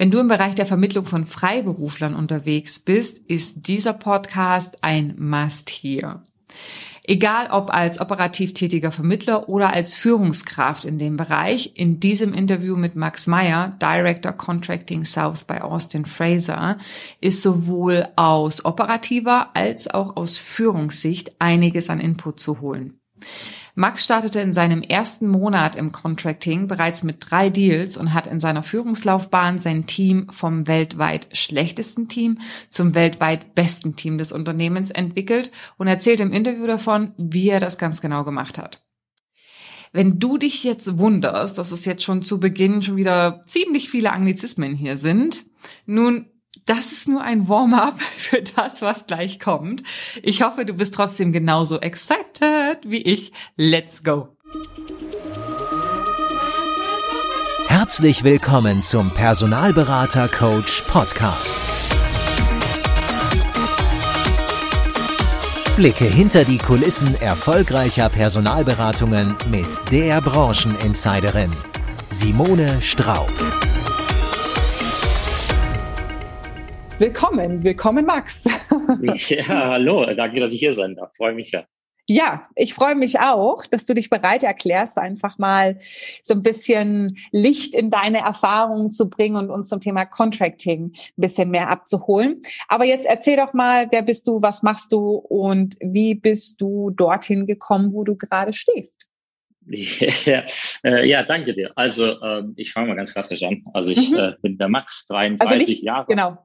[0.00, 6.24] Wenn du im Bereich der Vermittlung von Freiberuflern unterwegs bist, ist dieser Podcast ein Must-Hear.
[7.04, 12.76] Egal ob als operativ tätiger Vermittler oder als Führungskraft in dem Bereich, in diesem Interview
[12.76, 16.78] mit Max Meyer, Director Contracting South bei Austin Fraser,
[17.20, 23.00] ist sowohl aus operativer als auch aus Führungssicht einiges an Input zu holen.
[23.74, 28.40] Max startete in seinem ersten Monat im Contracting bereits mit drei Deals und hat in
[28.40, 35.52] seiner Führungslaufbahn sein Team vom weltweit schlechtesten Team zum weltweit besten Team des Unternehmens entwickelt
[35.76, 38.84] und erzählt im Interview davon, wie er das ganz genau gemacht hat.
[39.92, 44.12] Wenn du dich jetzt wunderst, dass es jetzt schon zu Beginn schon wieder ziemlich viele
[44.12, 45.46] Anglizismen hier sind,
[45.84, 46.26] nun
[46.66, 49.82] das ist nur ein Warm-up für das, was gleich kommt.
[50.22, 53.32] Ich hoffe, du bist trotzdem genauso excited wie ich.
[53.56, 54.36] Let's go!
[57.68, 61.56] Herzlich willkommen zum Personalberater Coach Podcast.
[65.76, 71.52] Blicke hinter die Kulissen erfolgreicher Personalberatungen mit der Brancheninsiderin
[72.10, 73.32] Simone Straub.
[77.00, 78.44] Willkommen, willkommen Max.
[79.30, 81.10] ja, hallo, danke, dass ich hier sein darf.
[81.16, 81.66] Freue mich sehr.
[82.06, 85.78] Ja, ich freue mich auch, dass du dich bereit erklärst, einfach mal
[86.22, 91.10] so ein bisschen Licht in deine Erfahrungen zu bringen und uns zum Thema Contracting ein
[91.16, 92.42] bisschen mehr abzuholen.
[92.68, 96.90] Aber jetzt erzähl doch mal, wer bist du, was machst du und wie bist du
[96.90, 99.08] dorthin gekommen, wo du gerade stehst?
[99.64, 100.44] Ja,
[100.84, 101.70] äh, ja, danke dir.
[101.76, 103.64] Also ähm, ich fange mal ganz klassisch an.
[103.72, 104.18] Also ich mhm.
[104.18, 106.06] äh, bin der Max, 33 also nicht, Jahre.
[106.06, 106.36] Genau,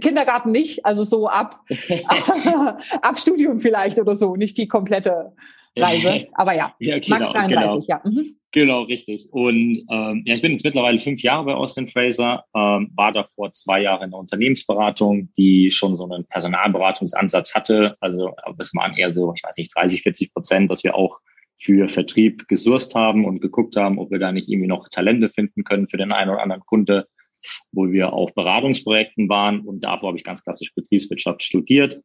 [0.00, 1.60] Kindergarten nicht, also so ab,
[3.02, 5.32] ab Studium vielleicht oder so, nicht die komplette
[5.76, 6.26] Reise.
[6.34, 7.84] Aber ja, ja genau, Max 33, genau.
[7.86, 8.00] ja.
[8.04, 8.34] Mhm.
[8.50, 9.28] Genau, richtig.
[9.30, 13.52] Und ähm, ja, ich bin jetzt mittlerweile fünf Jahre bei Austin Fraser, ähm, war davor
[13.52, 17.96] zwei Jahre in der Unternehmensberatung, die schon so einen Personalberatungsansatz hatte.
[18.00, 21.20] Also es waren eher so, ich weiß nicht, 30, 40 Prozent, dass wir auch
[21.58, 25.64] für Vertrieb gesurst haben und geguckt haben, ob wir da nicht irgendwie noch Talente finden
[25.64, 27.06] können für den einen oder anderen Kunde
[27.72, 32.00] wo wir auf Beratungsprojekten waren und davor habe ich ganz klassisch Betriebswirtschaft studiert.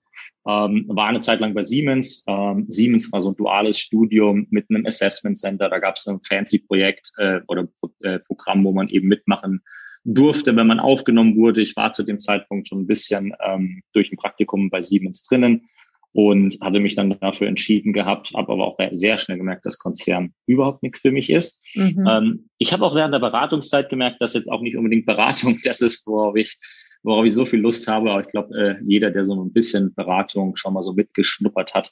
[0.48, 2.24] Ähm, war eine Zeit lang bei Siemens.
[2.28, 5.70] Ähm, Siemens war so ein duales Studium mit einem Assessment Center.
[5.70, 7.68] Da gab es ein fancy Projekt äh, oder
[8.02, 9.64] äh, Programm, wo man eben mitmachen
[10.06, 11.62] durfte, wenn man aufgenommen wurde.
[11.62, 15.70] Ich war zu dem Zeitpunkt schon ein bisschen ähm, durch ein Praktikum bei Siemens drinnen
[16.14, 20.34] und hatte mich dann dafür entschieden gehabt, habe aber auch sehr schnell gemerkt, dass Konzern
[20.46, 21.60] überhaupt nichts für mich ist.
[21.74, 22.08] Mhm.
[22.10, 25.82] Ähm, ich habe auch während der Beratungszeit gemerkt, dass jetzt auch nicht unbedingt Beratung das
[25.82, 26.58] ist, worauf ich,
[27.02, 28.12] worauf ich so viel Lust habe.
[28.12, 31.92] Aber ich glaube, äh, jeder, der so ein bisschen Beratung schon mal so mitgeschnuppert hat,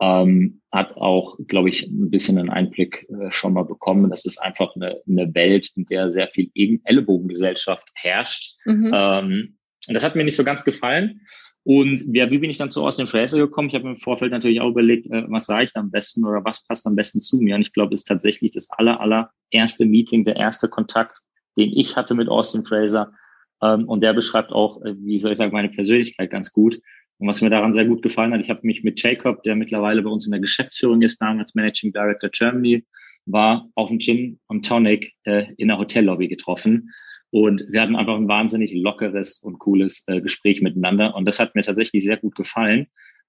[0.00, 4.10] ähm, hat auch, glaube ich, ein bisschen einen Einblick äh, schon mal bekommen.
[4.10, 8.56] Das ist einfach eine, eine Welt, in der sehr viel Ellenbogengesellschaft herrscht.
[8.64, 8.90] Mhm.
[8.92, 11.20] Ähm, und das hat mir nicht so ganz gefallen.
[11.62, 13.68] Und ja, wie bin ich dann zu Austin Fraser gekommen?
[13.68, 16.64] Ich habe im Vorfeld natürlich auch überlegt, äh, was sage ich am besten oder was
[16.64, 17.54] passt am besten zu mir.
[17.54, 21.18] Und ich glaube, es ist tatsächlich das aller, aller erste Meeting, der erste Kontakt,
[21.58, 23.12] den ich hatte mit Austin Fraser.
[23.62, 26.80] Ähm, und der beschreibt auch, äh, wie soll ich sagen, meine Persönlichkeit ganz gut.
[27.18, 30.00] Und was mir daran sehr gut gefallen hat, ich habe mich mit Jacob, der mittlerweile
[30.00, 32.86] bei uns in der Geschäftsführung ist, damals Managing Director Germany,
[33.26, 36.90] war auf dem Gin und Tonic äh, in der Hotellobby getroffen.
[37.30, 41.14] Und wir hatten einfach ein wahnsinnig lockeres und cooles äh, Gespräch miteinander.
[41.14, 42.88] Und das hat mir tatsächlich sehr gut gefallen.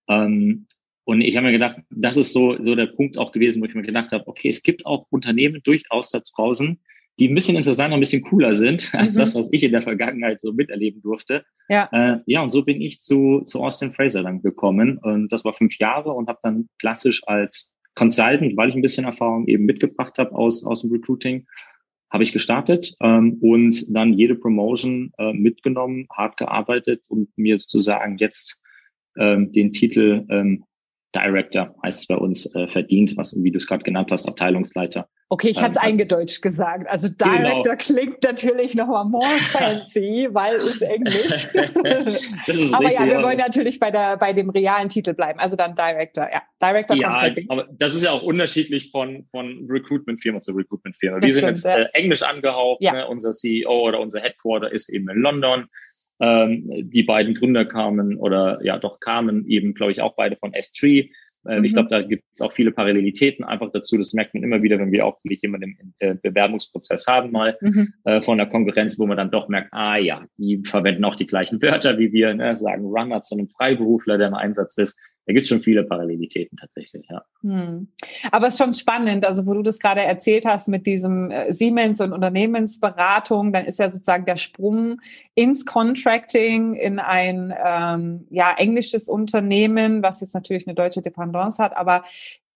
[0.10, 0.66] Ähm,
[1.04, 3.76] und ich habe mir gedacht, das ist so, so der Punkt auch gewesen, wo ich
[3.76, 6.80] mir gedacht habe, okay, es gibt auch Unternehmen durchaus da draußen,
[7.20, 9.20] die ein bisschen interessanter, ein bisschen cooler sind als mhm.
[9.20, 11.44] das, was ich in der Vergangenheit so miterleben durfte.
[11.70, 14.98] Ja, äh, ja und so bin ich zu, zu Austin Fraser dann gekommen.
[15.00, 19.06] Und das war fünf Jahre und habe dann klassisch als Consultant, weil ich ein bisschen
[19.06, 21.46] Erfahrung eben mitgebracht habe aus, aus dem Recruiting,
[22.12, 28.18] habe ich gestartet ähm, und dann jede Promotion äh, mitgenommen, hart gearbeitet und mir sozusagen
[28.18, 28.62] jetzt
[29.18, 30.66] ähm, den Titel ähm,
[31.16, 35.08] Director heißt es bei uns äh, verdient, was wie du es gerade genannt hast, Abteilungsleiter
[35.34, 36.90] Okay, ich hatte es ähm, eingedeutscht gesagt.
[36.90, 37.38] Also genau.
[37.38, 37.78] Director genau.
[37.78, 39.24] klingt natürlich nochmal more
[39.54, 41.48] fancy, weil es Englisch.
[41.54, 45.40] aber richtig, ja, wir wollen natürlich bei der bei dem realen Titel bleiben.
[45.40, 46.42] Also dann Director, ja.
[46.62, 51.22] Director Ja, aber das ist ja auch unterschiedlich von von Recruitment-Firma zu Recruitment-Firma.
[51.22, 52.82] Wir sind jetzt äh, Englisch angehaucht.
[52.82, 52.92] Ja.
[52.92, 53.08] Ne?
[53.08, 55.68] Unser CEO oder unser Headquarter ist eben in London.
[56.22, 60.52] Ähm, die beiden Gründer kamen oder ja doch kamen eben, glaube ich, auch beide von
[60.54, 61.10] S3.
[61.44, 61.64] Mhm.
[61.64, 63.98] Ich glaube, da gibt es auch viele Parallelitäten einfach dazu.
[63.98, 67.58] Das merkt man immer wieder, wenn wir auch vielleicht jemanden im äh, Bewerbungsprozess haben, mal
[67.62, 67.94] mhm.
[68.04, 71.26] äh, von der Konkurrenz, wo man dann doch merkt, ah ja, die verwenden auch die
[71.26, 72.56] gleichen Wörter wie wir, ne?
[72.56, 74.98] sagen Runner zu einem Freiberufler, der im Einsatz ist.
[75.32, 77.24] Da gibt es schon viele Parallelitäten tatsächlich, ja.
[77.42, 77.88] Hm.
[78.34, 81.54] Aber es ist schon spannend, also wo du das gerade erzählt hast mit diesem äh,
[81.54, 85.00] Siemens und Unternehmensberatung, dann ist ja sozusagen der Sprung
[85.34, 91.78] ins Contracting in ein ähm, ja englisches Unternehmen, was jetzt natürlich eine deutsche Dependance hat,
[91.78, 92.04] aber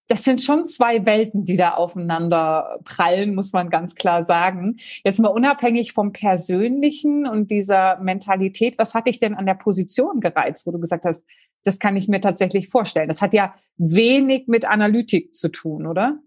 [0.07, 4.77] das sind schon zwei Welten, die da aufeinander prallen, muss man ganz klar sagen.
[5.04, 10.19] Jetzt mal unabhängig vom Persönlichen und dieser Mentalität, was hat dich denn an der Position
[10.19, 11.24] gereizt, wo du gesagt hast,
[11.65, 13.07] das kann ich mir tatsächlich vorstellen.
[13.09, 16.19] Das hat ja wenig mit Analytik zu tun, oder?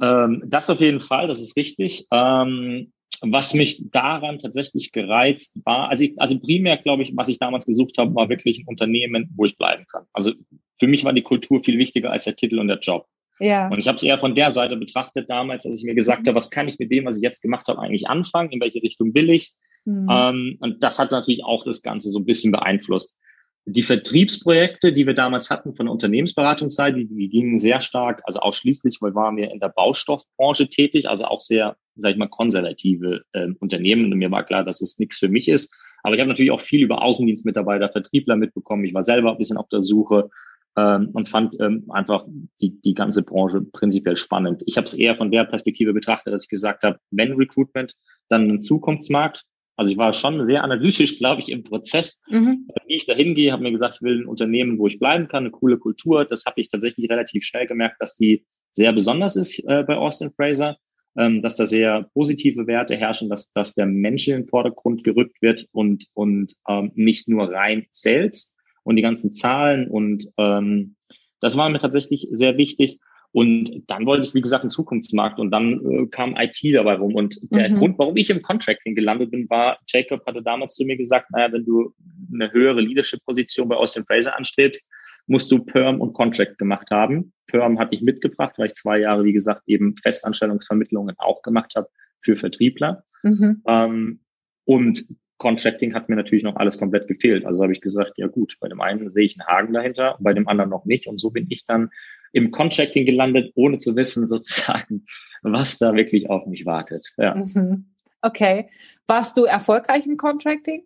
[0.00, 2.06] Ähm, das auf jeden Fall, das ist richtig.
[2.10, 7.38] Ähm, was mich daran tatsächlich gereizt war, also, ich, also primär glaube ich, was ich
[7.38, 10.06] damals gesucht habe, war wirklich ein Unternehmen, wo ich bleiben kann.
[10.12, 10.32] Also
[10.80, 13.06] für mich war die Kultur viel wichtiger als der Titel und der Job.
[13.38, 13.68] Ja.
[13.68, 16.28] Und ich habe es eher von der Seite betrachtet damals, als ich mir gesagt mhm.
[16.28, 18.50] habe, was kann ich mit dem, was ich jetzt gemacht habe, eigentlich anfangen?
[18.50, 19.52] In welche Richtung will ich?
[19.84, 20.08] Mhm.
[20.10, 23.16] Ähm, und das hat natürlich auch das Ganze so ein bisschen beeinflusst.
[23.64, 28.40] Die Vertriebsprojekte, die wir damals hatten von der Unternehmensberatungsseite, die, die gingen sehr stark, also
[28.40, 33.22] ausschließlich, weil waren wir in der Baustoffbranche tätig, also auch sehr, sag ich mal, konservative
[33.32, 34.12] äh, Unternehmen.
[34.12, 35.76] Und mir war klar, dass es nichts für mich ist.
[36.02, 38.84] Aber ich habe natürlich auch viel über Außendienstmitarbeiter, Vertriebler mitbekommen.
[38.84, 40.28] Ich war selber ein bisschen auf der Suche
[40.76, 42.26] ähm, und fand ähm, einfach
[42.60, 44.62] die, die ganze Branche prinzipiell spannend.
[44.66, 47.94] Ich habe es eher von der Perspektive betrachtet, dass ich gesagt habe, wenn Recruitment,
[48.28, 49.44] dann ein Zukunftsmarkt.
[49.82, 52.68] Also ich war schon sehr analytisch, glaube ich, im Prozess, mhm.
[52.86, 55.42] wie ich da hingehe, habe mir gesagt, ich will ein Unternehmen, wo ich bleiben kann,
[55.42, 56.24] eine coole Kultur.
[56.24, 60.30] Das habe ich tatsächlich relativ schnell gemerkt, dass die sehr besonders ist äh, bei Austin
[60.36, 60.76] Fraser,
[61.18, 65.42] ähm, dass da sehr positive Werte herrschen, dass, dass der Mensch in den Vordergrund gerückt
[65.42, 70.94] wird und, und ähm, nicht nur rein Sales und die ganzen Zahlen und ähm,
[71.40, 73.00] das war mir tatsächlich sehr wichtig.
[73.32, 77.14] Und dann wollte ich, wie gesagt, einen Zukunftsmarkt und dann äh, kam IT dabei rum.
[77.14, 77.78] Und der mhm.
[77.78, 81.50] Grund, warum ich im Contracting gelandet bin, war, Jacob hatte damals zu mir gesagt, naja,
[81.50, 81.94] wenn du
[82.32, 84.86] eine höhere Leadership-Position bei Austin Fraser anstrebst,
[85.26, 87.32] musst du Perm und Contract gemacht haben.
[87.46, 91.88] Perm hatte ich mitgebracht, weil ich zwei Jahre, wie gesagt, eben Festanstellungsvermittlungen auch gemacht habe
[92.20, 93.02] für Vertriebler.
[93.22, 93.62] Mhm.
[93.66, 94.20] Ähm,
[94.64, 95.06] und
[95.38, 97.46] Contracting hat mir natürlich noch alles komplett gefehlt.
[97.46, 100.34] Also habe ich gesagt, ja gut, bei dem einen sehe ich einen Haken dahinter, bei
[100.34, 101.06] dem anderen noch nicht.
[101.06, 101.90] Und so bin ich dann
[102.32, 105.06] im Contracting gelandet, ohne zu wissen sozusagen,
[105.42, 107.06] was da wirklich auf mich wartet.
[107.16, 107.34] Ja.
[107.34, 107.86] Mhm.
[108.20, 108.68] Okay.
[109.06, 110.84] Warst du erfolgreich im Contracting?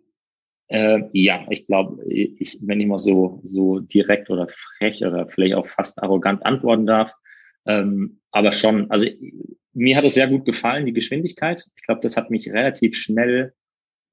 [0.69, 5.55] Äh, ja, ich glaube, ich, wenn ich mal so, so direkt oder frech oder vielleicht
[5.55, 7.13] auch fast arrogant antworten darf,
[7.65, 9.07] ähm, aber schon, also
[9.73, 11.65] mir hat es sehr gut gefallen, die Geschwindigkeit.
[11.75, 13.53] Ich glaube, das hat mich relativ schnell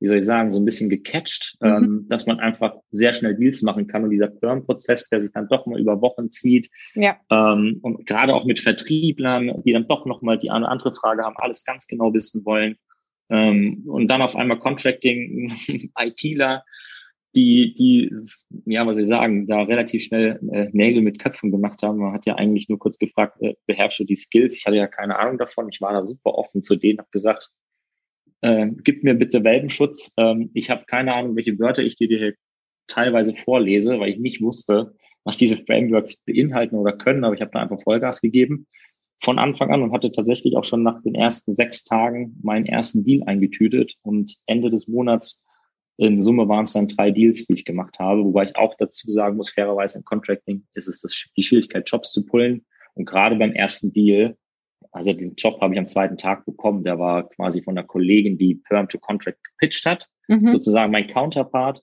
[0.01, 1.69] wie soll ich sagen, so ein bisschen gecatcht, mhm.
[1.69, 5.49] ähm, dass man einfach sehr schnell Deals machen kann und dieser Perm-Prozess, der sich dann
[5.49, 7.17] doch mal über Wochen zieht ja.
[7.31, 11.23] ähm, und gerade auch mit Vertrieblern, die dann doch noch mal die eine andere Frage
[11.23, 12.77] haben, alles ganz genau wissen wollen
[13.31, 15.53] ähm, und dann auf einmal Contracting,
[15.99, 16.65] ITler,
[17.35, 18.15] die, die,
[18.65, 21.99] ja, was soll ich sagen, da relativ schnell äh, Nägel mit Köpfen gemacht haben.
[21.99, 24.57] Man hat ja eigentlich nur kurz gefragt, äh, beherrsche die Skills?
[24.59, 25.69] Ich hatte ja keine Ahnung davon.
[25.69, 27.51] Ich war da super offen zu denen, habe gesagt,
[28.45, 30.13] äh, gib mir bitte Welpenschutz.
[30.19, 32.35] Ähm, ich habe keine Ahnung, welche Wörter ich dir hier
[32.87, 34.95] teilweise vorlese, weil ich nicht wusste,
[35.25, 38.67] was diese Frameworks beinhalten oder können, aber ich habe da einfach Vollgas gegeben
[39.21, 43.05] von Anfang an und hatte tatsächlich auch schon nach den ersten sechs Tagen meinen ersten
[43.05, 45.47] Deal eingetütet und Ende des Monats
[45.97, 49.11] in Summe waren es dann drei Deals, die ich gemacht habe, wobei ich auch dazu
[49.11, 52.67] sagen muss, fairerweise im Contracting ist es das, die Schwierigkeit, Jobs zu pullen.
[52.95, 54.37] Und gerade beim ersten Deal
[54.95, 56.85] also den Job habe ich am zweiten Tag bekommen.
[56.85, 60.51] Der war quasi von einer Kollegin, die Perm to Contract gepitcht hat, mhm.
[60.51, 61.83] sozusagen mein Counterpart.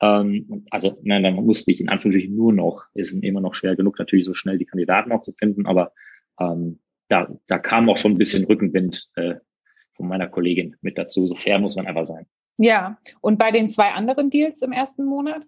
[0.00, 3.98] Ähm, also nein, dann musste ich in Anführungsstrichen nur noch, ist immer noch schwer genug,
[3.98, 5.92] natürlich so schnell die Kandidaten auch zu finden, aber
[6.38, 9.34] ähm, da, da kam auch schon ein bisschen Rückenwind äh,
[9.94, 11.26] von meiner Kollegin mit dazu.
[11.26, 12.26] So fair muss man einfach sein.
[12.60, 15.44] Ja, und bei den zwei anderen Deals im ersten Monat?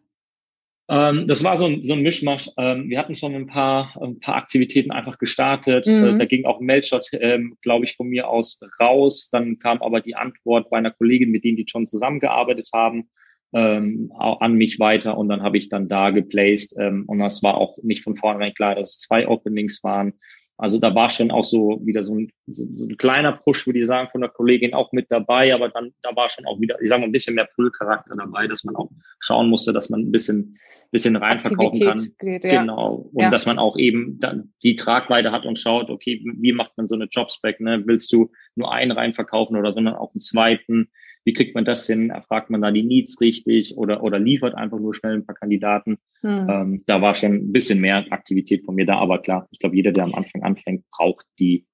[0.89, 2.49] Ähm, das war so ein, so ein Mischmasch.
[2.57, 5.87] Ähm, wir hatten schon ein paar, ein paar Aktivitäten einfach gestartet.
[5.89, 6.19] Äh, mhm.
[6.19, 9.29] da ging auch ein Mailshot, ähm, glaube ich, von mir aus raus.
[9.31, 13.09] Dann kam aber die Antwort bei einer Kollegin, mit denen die schon zusammengearbeitet haben,
[13.53, 15.19] ähm, an mich weiter.
[15.19, 16.77] Und dann habe ich dann da geplaced.
[16.79, 20.15] Ähm, und das war auch nicht von vornherein klar, dass es zwei Openings waren.
[20.59, 23.81] Also da war schon auch so wieder so ein, so, so ein kleiner Push, würde
[23.81, 26.81] ich sagen, von der Kollegin auch mit dabei, aber dann da war schon auch wieder,
[26.81, 30.01] ich sage mal, ein bisschen mehr Pull-Charakter dabei, dass man auch schauen musste, dass man
[30.01, 30.59] ein bisschen,
[30.91, 31.99] bisschen reinverkaufen kann.
[32.19, 32.61] Geht, ja.
[32.63, 33.11] Genau.
[33.13, 33.29] Und ja.
[33.29, 36.95] dass man auch eben dann die Tragweite hat und schaut, okay, wie macht man so
[36.95, 37.61] eine Jobspec?
[37.61, 37.83] Ne?
[37.85, 40.89] Willst du nur einen reinverkaufen oder sondern auch einen zweiten?
[41.27, 42.11] Wie kriegt man das hin?
[42.11, 45.99] Erfragt man da die Needs richtig oder, oder liefert einfach nur schnell ein paar Kandidaten?
[46.23, 46.47] Hm.
[46.49, 49.75] Ähm, da war schon ein bisschen mehr Aktivität von mir da, aber klar, ich glaube,
[49.75, 51.67] jeder, der am Anfang anfängt, braucht die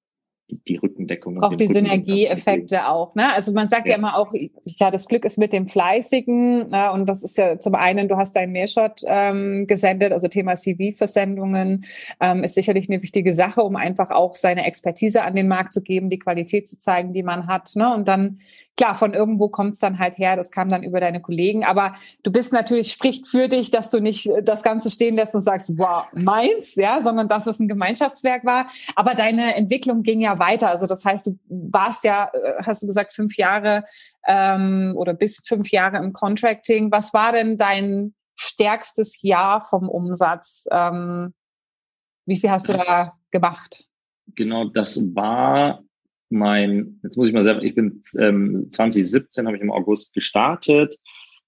[0.49, 1.41] die, die Rückendeckung.
[1.41, 3.15] Auch die Synergieeffekte auch.
[3.15, 3.33] Ne?
[3.33, 3.91] Also man sagt ja.
[3.91, 3.97] ja.
[3.97, 4.33] immer auch,
[4.65, 6.69] ja, das Glück ist mit dem Fleißigen.
[6.69, 6.91] Ne?
[6.91, 11.85] Und das ist ja zum einen, du hast deinen Mehrshot ähm, gesendet, also Thema CV-Versendungen
[12.19, 15.81] ähm, ist sicherlich eine wichtige Sache, um einfach auch seine Expertise an den Markt zu
[15.81, 17.71] geben, die Qualität zu zeigen, die man hat.
[17.75, 17.93] Ne?
[17.93, 18.39] Und dann
[18.75, 21.93] klar, von irgendwo kommt es dann halt her, das kam dann über deine Kollegen, aber
[22.23, 25.41] du bist natürlich, spricht für dich, dass du nicht äh, das Ganze stehen lässt und
[25.41, 28.67] sagst, wow, meins, ja, sondern dass es ein Gemeinschaftswerk war.
[28.95, 30.69] Aber deine Entwicklung ging ja weiter.
[30.69, 33.85] Also das heißt, du warst ja, äh, hast du gesagt, fünf Jahre
[34.27, 36.91] ähm, oder bist fünf Jahre im Contracting.
[36.91, 40.67] Was war denn dein stärkstes Jahr vom Umsatz?
[40.71, 41.33] Ähm,
[42.25, 43.85] wie viel hast du das, da gemacht?
[44.35, 45.83] Genau, das war
[46.33, 50.97] mein, jetzt muss ich mal selber, ich bin ähm, 2017 habe ich im August gestartet.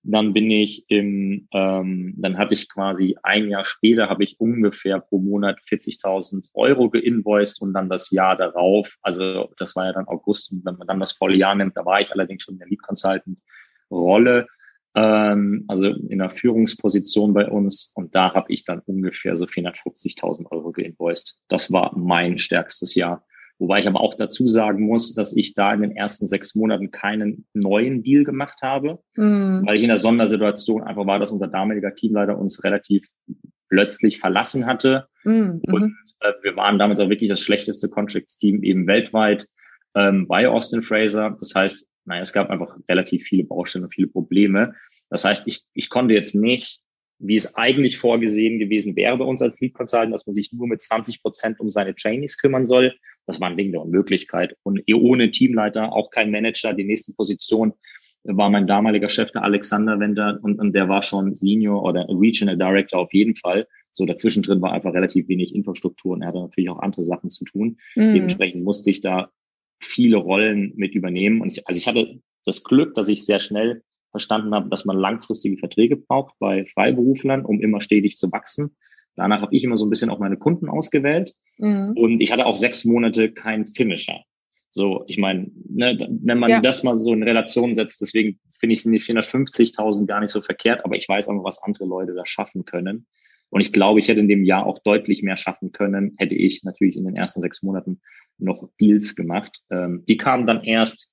[0.08, 5.00] Dann bin ich im, ähm, dann habe ich quasi ein Jahr später habe ich ungefähr
[5.00, 10.08] pro Monat 40.000 Euro geinvoiced und dann das Jahr darauf, also das war ja dann
[10.08, 12.60] August und wenn man dann das volle Jahr nimmt, da war ich allerdings schon in
[12.60, 13.40] der Lead Consultant
[13.90, 14.46] Rolle,
[14.94, 20.52] ähm, also in der Führungsposition bei uns und da habe ich dann ungefähr so 450.000
[20.52, 21.36] Euro geinvoiced.
[21.48, 23.26] Das war mein stärkstes Jahr.
[23.58, 26.92] Wobei ich aber auch dazu sagen muss, dass ich da in den ersten sechs Monaten
[26.92, 29.64] keinen neuen Deal gemacht habe, mhm.
[29.66, 33.08] weil ich in der Sondersituation einfach war, dass unser damaliger Teamleiter uns relativ
[33.70, 35.08] plötzlich verlassen hatte.
[35.24, 35.62] Mhm.
[35.68, 39.48] Und äh, wir waren damals auch wirklich das schlechteste Contracts-Team eben weltweit
[39.96, 41.36] ähm, bei Austin Fraser.
[41.40, 44.74] Das heißt, naja, es gab einfach relativ viele Baustellen und viele Probleme.
[45.10, 46.82] Das heißt, ich, ich konnte jetzt nicht
[47.20, 50.68] wie es eigentlich vorgesehen gewesen wäre bei uns als Lead Consultant, dass man sich nur
[50.68, 52.96] mit 20 Prozent um seine Trainees kümmern soll.
[53.26, 54.56] Das war ein Ding der Unmöglichkeit.
[54.64, 57.74] Und ohne Teamleiter, auch kein Manager, die nächste Position
[58.24, 62.58] war mein damaliger Chef, der Alexander Wender, und, und der war schon Senior oder Regional
[62.58, 63.68] Director auf jeden Fall.
[63.92, 67.30] So dazwischen drin war einfach relativ wenig Infrastruktur und er hatte natürlich auch andere Sachen
[67.30, 67.78] zu tun.
[67.96, 68.14] Mhm.
[68.14, 69.30] Dementsprechend musste ich da
[69.80, 71.42] viele Rollen mit übernehmen.
[71.42, 73.84] Und ich, also ich hatte das Glück, dass ich sehr schnell
[74.16, 78.76] verstanden habe, dass man langfristige Verträge braucht bei Freiberuflern, um immer stetig zu wachsen.
[79.18, 81.34] Danach habe ich immer so ein bisschen auch meine Kunden ausgewählt.
[81.58, 81.94] Mhm.
[81.98, 84.22] Und ich hatte auch sechs Monate keinen Finisher.
[84.72, 86.62] So, ich meine, ne, wenn man ja.
[86.62, 90.42] das mal so in Relation setzt, deswegen finde ich sind die 450.000 gar nicht so
[90.42, 93.06] verkehrt, aber ich weiß auch, was andere Leute da schaffen können.
[93.50, 96.64] Und ich glaube, ich hätte in dem Jahr auch deutlich mehr schaffen können, hätte ich
[96.64, 98.02] natürlich in den ersten sechs Monaten
[98.38, 99.62] noch Deals gemacht.
[99.70, 101.12] Ähm, die kamen dann erst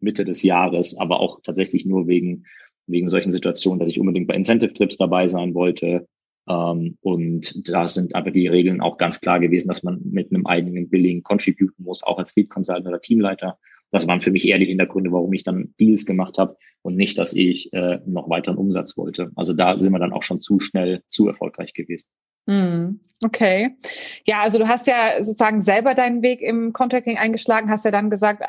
[0.00, 2.44] Mitte des Jahres, aber auch tatsächlich nur wegen,
[2.86, 6.06] wegen solchen Situationen, dass ich unbedingt bei Incentive Trips dabei sein wollte,
[6.50, 10.46] ähm, und da sind aber die Regeln auch ganz klar gewesen, dass man mit einem
[10.46, 13.58] eigenen Billing contributen muss, auch als Lead Consultant oder Teamleiter.
[13.92, 17.18] Das waren für mich eher die Hintergründe, warum ich dann Deals gemacht habe und nicht,
[17.18, 19.30] dass ich äh, noch weiteren Umsatz wollte.
[19.34, 22.08] Also da sind wir dann auch schon zu schnell zu erfolgreich gewesen.
[22.46, 23.76] Hm, okay.
[24.24, 28.10] Ja, also du hast ja sozusagen selber deinen Weg im Contracting eingeschlagen, hast ja dann
[28.10, 28.42] gesagt,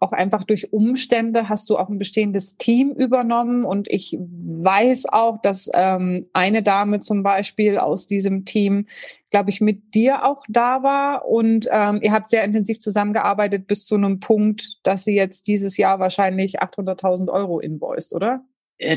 [0.00, 3.64] auch einfach durch Umstände hast du auch ein bestehendes Team übernommen.
[3.64, 8.86] Und ich weiß auch, dass ähm, eine Dame zum Beispiel aus diesem Team,
[9.30, 11.26] glaube ich, mit dir auch da war.
[11.26, 15.76] Und ähm, ihr habt sehr intensiv zusammengearbeitet bis zu einem Punkt, dass sie jetzt dieses
[15.76, 18.42] Jahr wahrscheinlich 800.000 Euro invoiced, oder?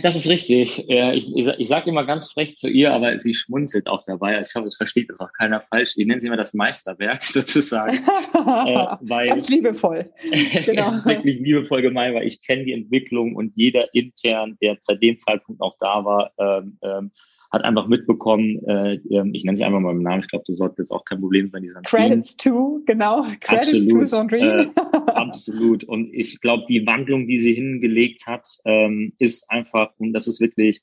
[0.01, 0.86] Das ist richtig.
[0.89, 4.36] Ich, ich, ich sage immer ganz frech zu ihr, aber sie schmunzelt auch dabei.
[4.36, 5.93] Also ich hoffe, es versteht das auch keiner falsch.
[5.98, 7.98] Ich nenne sie immer das Meisterwerk sozusagen.
[7.98, 10.12] äh, ganz liebevoll.
[10.65, 10.88] Genau.
[10.89, 14.96] es ist wirklich liebevoll gemein, weil ich kenne die Entwicklung und jeder intern, der zu
[14.96, 17.12] dem Zeitpunkt auch da war, ähm, ähm,
[17.51, 20.57] hat einfach mitbekommen, äh, ähm, ich nenne sie einfach mal im Namen, ich glaube, das
[20.57, 24.62] sollte jetzt auch kein Problem sein, Credits to, genau, Credits absolut, to Sandrine.
[24.63, 25.84] äh, absolut.
[25.84, 30.42] Und ich glaube, die Wandlung, die sie hingelegt hat, ähm, ist einfach, und das ist
[30.42, 30.82] wirklich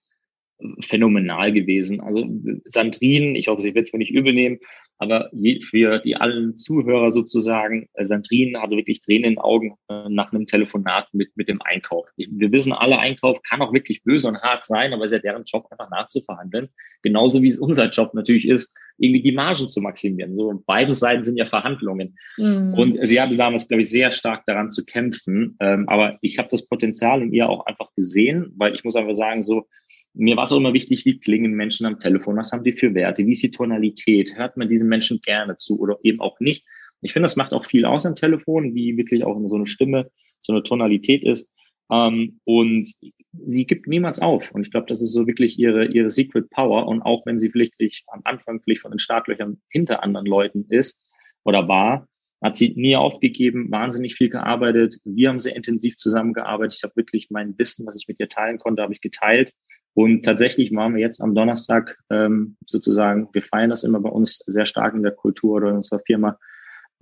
[0.81, 2.01] phänomenal gewesen.
[2.01, 2.27] Also
[2.65, 4.59] Sandrine, ich hoffe, sie wird es mir nicht übel nehmen,
[4.99, 5.31] aber
[5.63, 9.77] für die allen Zuhörer sozusagen, äh, Sandrine hatte wirklich Tränen in den Augen
[10.09, 12.07] nach einem Telefonat mit, mit dem Einkauf.
[12.17, 15.23] Wir wissen alle, Einkauf kann auch wirklich böse und hart sein, aber es ist ja
[15.23, 16.69] deren Job, einfach nachzuverhandeln.
[17.03, 20.35] Genauso wie es unser Job natürlich ist, irgendwie die Margen zu maximieren.
[20.35, 22.17] So, beiden Seiten sind ja Verhandlungen.
[22.39, 22.75] Mhm.
[22.75, 25.57] Und sie hatte damals, glaube ich, sehr stark daran zu kämpfen.
[25.61, 29.15] Ähm, aber ich habe das Potenzial in ihr auch einfach gesehen, weil ich muss einfach
[29.15, 29.67] sagen, so,
[30.15, 32.95] mir war es auch immer wichtig, wie klingen Menschen am Telefon, was haben die für
[32.95, 36.65] Werte, wie ist die Tonalität, hört man diesen Menschen gerne zu oder eben auch nicht.
[37.03, 40.11] Ich finde, das macht auch viel aus am Telefon, wie wirklich auch so eine Stimme,
[40.41, 41.53] so eine Tonalität ist.
[41.91, 42.89] Ähm, und
[43.33, 44.53] sie gibt niemals auf.
[44.53, 46.87] Und ich glaube, das ist so wirklich ihre, ihre Secret Power.
[46.87, 47.75] Und auch wenn sie vielleicht
[48.07, 51.03] am Anfang vielleicht von den Startlöchern hinter anderen Leuten ist
[51.45, 52.09] oder war,
[52.43, 54.97] hat sie nie aufgegeben, wahnsinnig viel gearbeitet.
[55.05, 56.77] Wir haben sehr intensiv zusammengearbeitet.
[56.77, 59.53] Ich habe wirklich mein Wissen, was ich mit ihr teilen konnte, habe ich geteilt.
[59.95, 64.39] Und tatsächlich waren wir jetzt am Donnerstag ähm, sozusagen, wir feiern das immer bei uns
[64.47, 66.39] sehr stark in der Kultur oder in unserer Firma,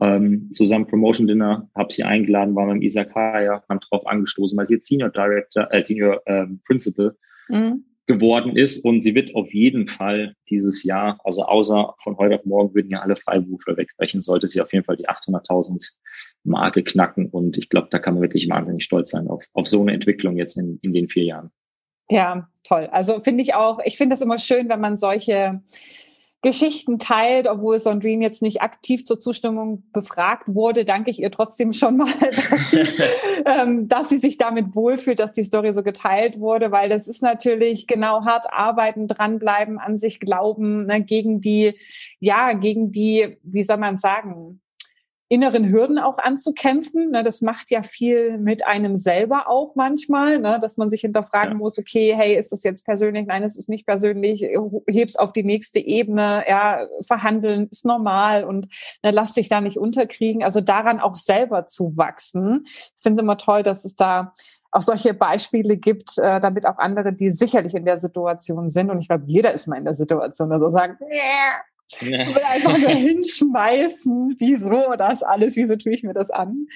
[0.01, 4.75] ähm, zusammen Promotion Dinner, habe sie eingeladen, war beim Isakaya, haben drauf angestoßen, weil sie
[4.75, 7.17] jetzt Senior Director, äh, Senior ähm, Principal
[7.49, 7.85] mhm.
[8.07, 12.45] geworden ist und sie wird auf jeden Fall dieses Jahr, also außer von heute auf
[12.45, 15.93] morgen würden ja alle Freiberufler wegbrechen, sollte sie auf jeden Fall die 800.000
[16.45, 19.81] Marke knacken und ich glaube, da kann man wirklich wahnsinnig stolz sein auf, auf so
[19.81, 21.51] eine Entwicklung jetzt in, in den vier Jahren.
[22.11, 22.89] Ja, toll.
[22.93, 25.63] Also finde ich auch, ich finde das immer schön, wenn man solche
[26.43, 31.73] Geschichten teilt, obwohl Sandrine jetzt nicht aktiv zur Zustimmung befragt wurde, danke ich ihr trotzdem
[31.73, 32.81] schon mal, dass sie,
[33.47, 37.23] ähm, dass sie sich damit wohlfühlt, dass die Story so geteilt wurde, weil das ist
[37.23, 41.79] natürlich genau hart arbeiten, dranbleiben, an sich glauben, ne, gegen die,
[42.19, 44.61] ja, gegen die, wie soll man sagen,
[45.33, 47.11] inneren Hürden auch anzukämpfen.
[47.11, 51.53] Ne, das macht ja viel mit einem selber auch manchmal, ne, dass man sich hinterfragen
[51.53, 51.59] ja.
[51.59, 53.27] muss, okay, hey, ist das jetzt persönlich?
[53.27, 54.47] Nein, es ist nicht persönlich.
[54.87, 56.45] Heb's auf die nächste Ebene.
[56.47, 58.69] Ja, verhandeln ist normal und
[59.03, 60.45] ne, lass dich da nicht unterkriegen.
[60.45, 62.65] Also daran auch selber zu wachsen.
[62.67, 64.35] Ich finde es immer toll, dass es da
[64.71, 69.01] auch solche Beispiele gibt, äh, damit auch andere, die sicherlich in der Situation sind, und
[69.01, 71.61] ich glaube, jeder ist mal in der Situation, dass er sagt, yeah
[72.01, 72.23] ja.
[72.23, 76.67] Ich will einfach nur hinschmeißen, wieso das alles, wieso tue ich mir das an,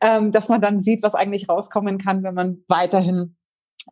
[0.00, 3.36] ähm, dass man dann sieht, was eigentlich rauskommen kann, wenn man weiterhin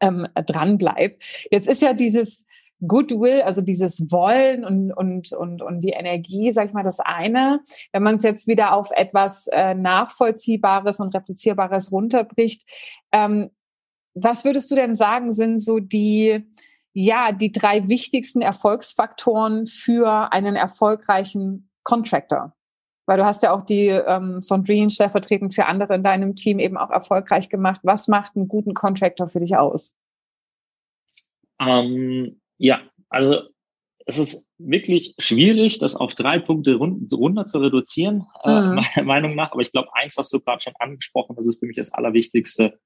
[0.01, 1.47] ähm, dran bleibt.
[1.51, 2.47] Jetzt ist ja dieses
[2.87, 7.61] Goodwill, also dieses Wollen und, und, und, und die Energie, sag ich mal, das eine.
[7.93, 12.63] Wenn man es jetzt wieder auf etwas äh, Nachvollziehbares und Replizierbares runterbricht,
[13.13, 13.51] ähm,
[14.15, 16.45] was würdest du denn sagen, sind so die,
[16.95, 22.55] ja, die drei wichtigsten Erfolgsfaktoren für einen erfolgreichen Contractor?
[23.07, 26.77] Weil du hast ja auch die ähm, Sondrine stellvertretend für andere in deinem Team eben
[26.77, 27.81] auch erfolgreich gemacht.
[27.83, 29.97] Was macht einen guten Contractor für dich aus?
[31.61, 33.43] Ähm, ja, also
[34.07, 38.79] es ist wirklich schwierig, das auf drei Punkte rund, runter zu reduzieren, äh, mhm.
[38.79, 39.53] äh, meiner Meinung nach.
[39.53, 42.79] Aber ich glaube, eins hast du gerade schon angesprochen, das ist für mich das Allerwichtigste.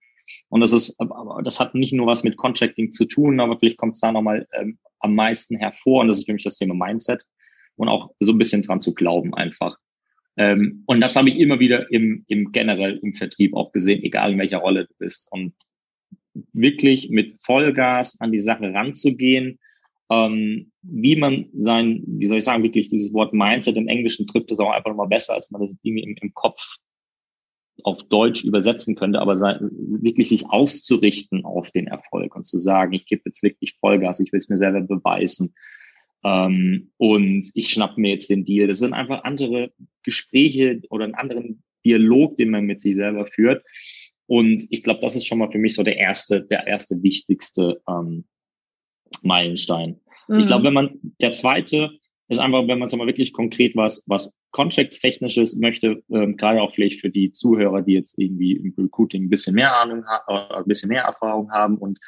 [0.48, 0.96] Und das ist,
[1.44, 4.46] das hat nicht nur was mit Contracting zu tun, aber vielleicht kommt es da nochmal
[4.52, 6.00] ähm, am meisten hervor.
[6.00, 7.24] Und das ist für mich das Thema Mindset
[7.76, 9.78] und auch so ein bisschen dran zu glauben einfach.
[10.36, 14.32] Ähm, und das habe ich immer wieder im, im generell im Vertrieb auch gesehen, egal
[14.32, 15.28] in welcher Rolle du bist.
[15.30, 15.54] Und
[16.52, 19.58] wirklich mit Vollgas an die Sache ranzugehen,
[20.10, 24.50] ähm, wie man sein, wie soll ich sagen, wirklich dieses Wort Mindset im Englischen trifft
[24.50, 26.76] es auch einfach nochmal besser, als man das irgendwie im, im Kopf
[27.82, 33.06] auf Deutsch übersetzen könnte, aber wirklich sich auszurichten auf den Erfolg und zu sagen, ich
[33.06, 35.54] gebe jetzt wirklich Vollgas, ich will es mir selber beweisen
[36.24, 38.66] ähm, und ich schnapp mir jetzt den Deal.
[38.66, 43.64] Das sind einfach andere Gespräche oder einen anderen Dialog, den man mit sich selber führt.
[44.26, 47.80] Und ich glaube, das ist schon mal für mich so der erste, der erste wichtigste
[47.88, 48.24] ähm,
[49.22, 50.00] Meilenstein.
[50.26, 50.40] Mhm.
[50.40, 51.90] Ich glaube, wenn man der zweite
[52.28, 56.74] ist einfach, wenn man es mal wirklich konkret was, was Contracts-technisches möchte, ähm, gerade auch
[56.74, 60.54] vielleicht für die Zuhörer, die jetzt irgendwie im Recruiting ein bisschen mehr Ahnung haben, äh,
[60.56, 61.98] ein bisschen mehr Erfahrung haben und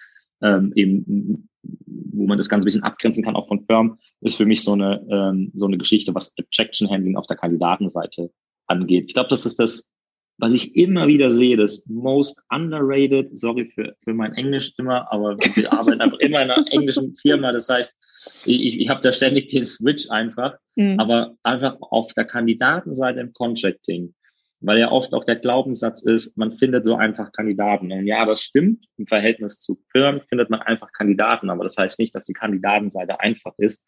[0.40, 4.46] ähm, eben, wo man das Ganze ein bisschen abgrenzen kann, auch von Firm, ist für
[4.46, 8.31] mich so eine, ähm, so eine Geschichte, was Objection Handling auf der Kandidatenseite
[8.66, 9.07] angeht.
[9.09, 9.90] Ich glaube, das ist das
[10.38, 15.37] was ich immer wieder sehe, das most underrated, sorry für, für mein Englisch immer, aber
[15.37, 17.51] wir arbeiten einfach immer in einer englischen Firma.
[17.53, 17.98] Das heißt,
[18.46, 20.98] ich, ich habe da ständig den Switch einfach, mhm.
[21.01, 24.14] aber einfach auf der Kandidatenseite im Contracting,
[24.61, 27.90] weil ja oft auch der Glaubenssatz ist, man findet so einfach Kandidaten.
[27.90, 28.85] Und ja, das stimmt.
[28.96, 33.18] Im Verhältnis zu Firmen findet man einfach Kandidaten, aber das heißt nicht, dass die Kandidatenseite
[33.20, 33.85] einfach ist.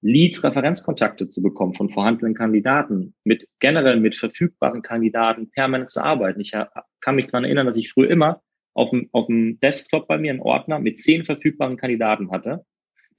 [0.00, 6.40] Leads, Referenzkontakte zu bekommen von vorhandenen Kandidaten, mit generell mit verfügbaren Kandidaten permanent zu arbeiten.
[6.40, 6.52] Ich
[7.00, 8.42] kann mich daran erinnern, dass ich früher immer
[8.74, 12.64] auf dem, auf dem Desktop bei mir einen Ordner mit zehn verfügbaren Kandidaten hatte,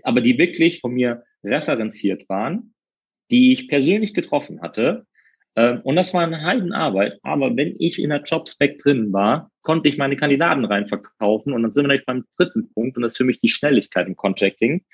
[0.03, 2.73] aber die wirklich von mir referenziert waren,
[3.29, 5.05] die ich persönlich getroffen hatte.
[5.55, 7.19] Ähm, und das war eine Heidenarbeit.
[7.23, 11.53] Aber wenn ich in der Jobspec drin war, konnte ich meine Kandidaten reinverkaufen.
[11.53, 12.95] Und dann sind wir nämlich beim dritten Punkt.
[12.95, 14.85] Und das ist für mich die Schnelligkeit im Contracting.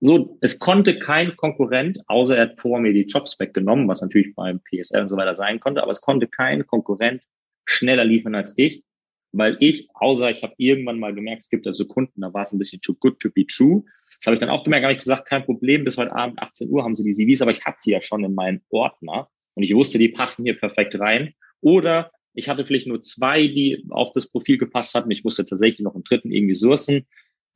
[0.00, 4.34] So, es konnte kein Konkurrent, außer er hat vor mir die Jobs weggenommen, was natürlich
[4.34, 7.22] beim PSL und so weiter sein konnte, aber es konnte kein Konkurrent
[7.64, 8.84] schneller liefern als ich,
[9.32, 12.52] weil ich, außer ich habe irgendwann mal gemerkt, es gibt also Kunden, da war es
[12.52, 13.84] ein bisschen too good to be true.
[14.18, 16.70] Das habe ich dann auch gemerkt, habe ich gesagt, kein Problem, bis heute Abend 18
[16.70, 19.62] Uhr haben sie die CVs, aber ich hatte sie ja schon in meinen Ordner und
[19.62, 21.34] ich wusste, die passen hier perfekt rein.
[21.62, 25.10] Oder ich hatte vielleicht nur zwei, die auf das Profil gepasst hatten.
[25.10, 27.06] Ich musste tatsächlich noch einen dritten irgendwie sourcen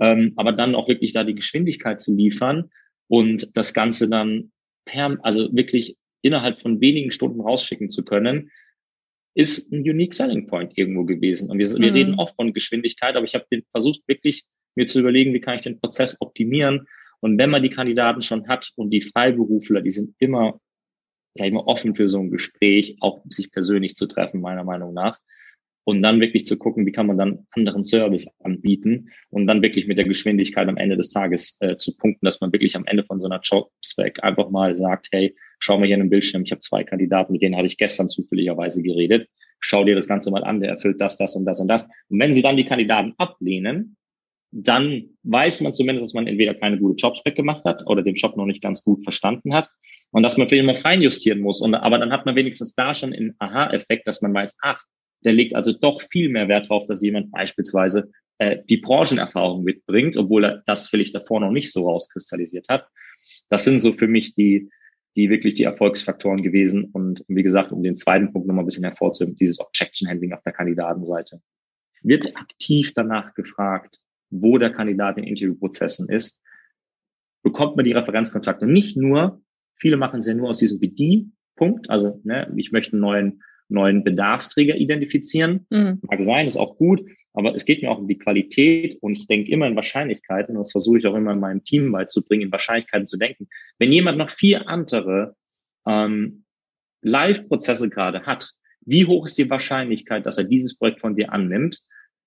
[0.01, 2.71] ähm, aber dann auch wirklich da die Geschwindigkeit zu liefern
[3.09, 4.53] und das Ganze dann
[4.85, 8.51] per, also wirklich innerhalb von wenigen Stunden rausschicken zu können,
[9.35, 11.51] ist ein unique selling point irgendwo gewesen.
[11.51, 11.83] Und wir, mhm.
[11.83, 15.55] wir reden oft von Geschwindigkeit, aber ich habe versucht wirklich mir zu überlegen, wie kann
[15.55, 16.87] ich den Prozess optimieren.
[17.21, 20.59] Und wenn man die Kandidaten schon hat und die Freiberufler, die sind immer
[21.35, 24.93] sag ich mal, offen für so ein Gespräch, auch sich persönlich zu treffen, meiner Meinung
[24.93, 25.19] nach.
[25.85, 29.87] Und dann wirklich zu gucken, wie kann man dann anderen Service anbieten und dann wirklich
[29.87, 33.03] mit der Geschwindigkeit am Ende des Tages äh, zu punkten, dass man wirklich am Ende
[33.05, 36.53] von so einer Jobspec einfach mal sagt, hey, schau mal hier in den Bildschirm, ich
[36.53, 39.29] habe zwei Kandidaten, mit denen habe ich gestern zufälligerweise geredet.
[39.59, 41.85] Schau dir das Ganze mal an, der erfüllt das, das und das und das.
[42.09, 43.97] Und wenn sie dann die Kandidaten ablehnen,
[44.53, 48.37] dann weiß man zumindest, dass man entweder keine gute Jobspec gemacht hat oder den Job
[48.37, 49.71] noch nicht ganz gut verstanden hat
[50.11, 51.61] und dass man vielleicht mal feinjustieren muss.
[51.61, 54.83] Und, aber dann hat man wenigstens da schon einen Aha-Effekt, dass man weiß, ach,
[55.25, 60.17] der legt also doch viel mehr Wert darauf, dass jemand beispielsweise äh, die Branchenerfahrung mitbringt,
[60.17, 62.89] obwohl er das vielleicht davor noch nicht so rauskristallisiert hat.
[63.49, 64.71] Das sind so für mich die,
[65.17, 66.85] die wirklich die Erfolgsfaktoren gewesen.
[66.93, 70.43] Und wie gesagt, um den zweiten Punkt nochmal ein bisschen hervorzuheben, dieses Objection Handling auf
[70.43, 71.41] der Kandidatenseite.
[72.03, 73.99] Wird aktiv danach gefragt,
[74.31, 76.41] wo der Kandidat in Interviewprozessen ist,
[77.43, 79.43] bekommt man die Referenzkontakte nicht nur,
[79.77, 84.05] viele machen es ja nur aus diesem BD-Punkt, also ne, ich möchte einen neuen neuen
[84.05, 85.67] Bedarfsträger identifizieren.
[85.71, 86.01] Mhm.
[86.03, 87.03] Mag sein, ist auch gut,
[87.33, 90.63] aber es geht mir auch um die Qualität und ich denke immer in Wahrscheinlichkeiten und
[90.63, 93.49] das versuche ich auch immer in meinem Team beizubringen, in Wahrscheinlichkeiten zu denken.
[93.79, 95.37] Wenn jemand noch vier andere
[95.87, 96.45] ähm,
[97.03, 98.51] Live-Prozesse gerade hat,
[98.85, 101.81] wie hoch ist die Wahrscheinlichkeit, dass er dieses Projekt von dir annimmt?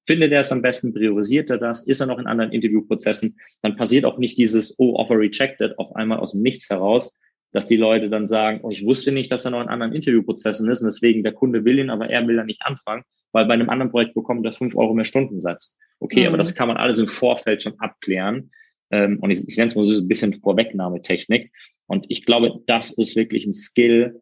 [0.06, 1.88] Findet er es am besten, priorisiert er das?
[1.88, 3.38] Ist er noch in anderen Interviewprozessen?
[3.62, 7.18] Dann passiert auch nicht dieses, oh, offer rejected auf einmal aus dem Nichts heraus,
[7.54, 10.70] dass die Leute dann sagen, oh, ich wusste nicht, dass er noch in anderen Interviewprozessen
[10.70, 13.54] ist und deswegen der Kunde will ihn, aber er will da nicht anfangen, weil bei
[13.54, 15.78] einem anderen Projekt bekommt er fünf Euro mehr Stundensatz.
[16.00, 16.28] Okay, mhm.
[16.28, 18.52] aber das kann man alles im Vorfeld schon abklären.
[18.92, 21.52] Ähm, und ich, ich nenne es mal so ein bisschen Vorwegnahmetechnik.
[21.88, 24.22] Und ich glaube, das ist wirklich ein Skill,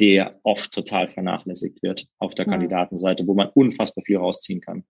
[0.00, 2.46] der oft total vernachlässigt wird auf der.
[2.46, 4.84] Kandidatenseite, wo man unfassbar viel rausziehen kann.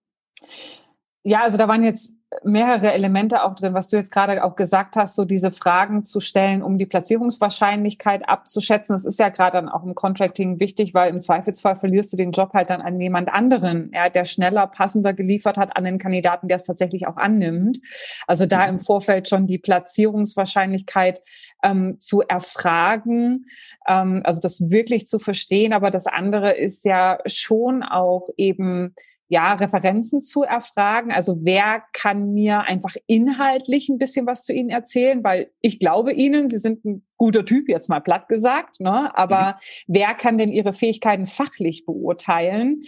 [1.27, 4.95] Ja, also da waren jetzt mehrere Elemente auch drin, was du jetzt gerade auch gesagt
[4.95, 8.95] hast, so diese Fragen zu stellen, um die Platzierungswahrscheinlichkeit abzuschätzen.
[8.95, 12.31] Das ist ja gerade dann auch im Contracting wichtig, weil im Zweifelsfall verlierst du den
[12.31, 16.47] Job halt dann an jemand anderen, ja, der schneller, passender geliefert hat an den Kandidaten,
[16.47, 17.81] der es tatsächlich auch annimmt.
[18.25, 21.21] Also da im Vorfeld schon die Platzierungswahrscheinlichkeit
[21.61, 23.47] ähm, zu erfragen,
[23.85, 25.73] ähm, also das wirklich zu verstehen.
[25.73, 28.95] Aber das andere ist ja schon auch eben
[29.29, 31.11] ja, Referenzen zu erfragen.
[31.11, 36.13] Also wer kann mir einfach inhaltlich ein bisschen was zu Ihnen erzählen, weil ich glaube
[36.13, 39.15] Ihnen, Sie sind ein guter Typ, jetzt mal platt gesagt, ne?
[39.17, 39.93] aber mhm.
[39.95, 42.81] wer kann denn ihre Fähigkeiten fachlich beurteilen,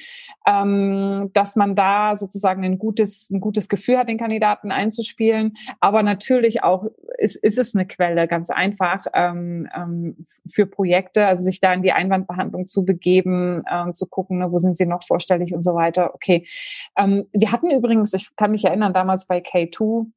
[0.48, 5.58] ähm, dass man da sozusagen ein gutes, ein gutes Gefühl hat, den Kandidaten einzuspielen.
[5.80, 6.86] Aber natürlich auch
[7.18, 11.82] ist, ist es eine Quelle, ganz einfach, ähm, ähm, für Projekte, also sich da in
[11.82, 15.74] die Einwandbehandlung zu begeben, ähm, zu gucken, ne, wo sind sie noch vorstellig und so
[15.74, 16.14] weiter.
[16.14, 16.48] Okay.
[16.98, 20.08] Ähm, wir hatten übrigens, ich kann mich erinnern, damals bei K2,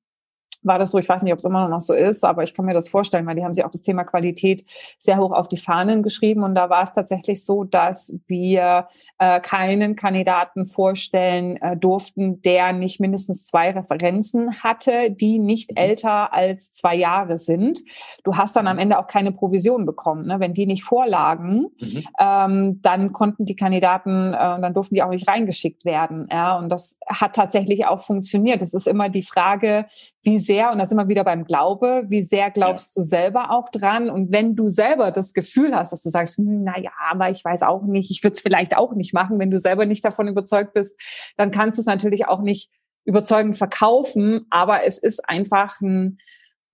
[0.62, 2.64] war das so, ich weiß nicht, ob es immer noch so ist, aber ich kann
[2.64, 4.64] mir das vorstellen, weil die haben sich auch das Thema Qualität
[4.98, 6.42] sehr hoch auf die Fahnen geschrieben.
[6.42, 12.72] Und da war es tatsächlich so, dass wir äh, keinen Kandidaten vorstellen äh, durften, der
[12.72, 15.76] nicht mindestens zwei Referenzen hatte, die nicht mhm.
[15.76, 17.80] älter als zwei Jahre sind.
[18.24, 18.82] Du hast dann am mhm.
[18.82, 20.26] Ende auch keine Provision bekommen.
[20.26, 20.40] Ne?
[20.40, 22.04] Wenn die nicht vorlagen, mhm.
[22.20, 26.28] ähm, dann konnten die Kandidaten, äh, dann durften die auch nicht reingeschickt werden.
[26.30, 26.56] Ja?
[26.58, 28.62] Und das hat tatsächlich auch funktioniert.
[28.62, 29.86] Es ist immer die Frage,
[30.22, 33.02] wie sehr, und das immer wieder beim Glaube, wie sehr glaubst ja.
[33.02, 34.10] du selber auch dran?
[34.10, 37.44] Und wenn du selber das Gefühl hast, dass du sagst, hm, na ja, aber ich
[37.44, 40.28] weiß auch nicht, ich würde es vielleicht auch nicht machen, wenn du selber nicht davon
[40.28, 40.98] überzeugt bist,
[41.36, 42.70] dann kannst du es natürlich auch nicht
[43.04, 46.18] überzeugend verkaufen, aber es ist einfach ein,